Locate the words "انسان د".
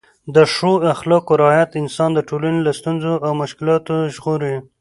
1.81-2.19